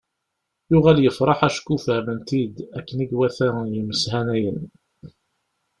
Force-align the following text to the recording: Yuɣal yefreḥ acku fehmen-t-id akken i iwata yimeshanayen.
Yuɣal 0.71 0.99
yefreḥ 1.01 1.39
acku 1.47 1.75
fehmen-t-id 1.85 2.55
akken 2.77 2.97
i 3.03 3.05
iwata 3.11 3.47
yimeshanayen. 3.71 4.61